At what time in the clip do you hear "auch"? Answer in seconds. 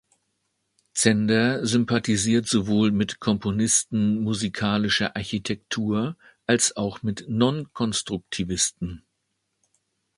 6.75-7.03